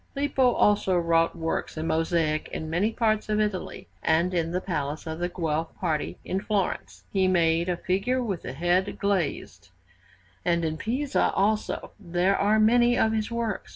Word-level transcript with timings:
Lippo 0.15 0.53
also 0.53 0.95
wrought 0.97 1.35
works 1.35 1.77
in 1.77 1.85
mosaic 1.85 2.47
in 2.47 2.71
many 2.71 2.91
parts 2.91 3.29
of 3.29 3.39
Italy, 3.39 3.87
and 4.01 4.33
in 4.33 4.49
the 4.51 4.59
Palace 4.59 5.05
of 5.05 5.19
the 5.19 5.29
Guelph 5.29 5.75
party 5.77 6.17
in 6.25 6.41
Florence 6.41 7.03
he 7.13 7.27
made 7.27 7.69
a 7.69 7.77
figure 7.77 8.19
with 8.23 8.41
the 8.41 8.53
head 8.53 8.97
glazed; 8.97 9.69
and 10.43 10.65
in 10.65 10.75
Pisa, 10.77 11.31
also, 11.35 11.91
there 11.99 12.35
are 12.35 12.59
many 12.59 12.97
of 12.97 13.11
his 13.11 13.29
works. 13.29 13.69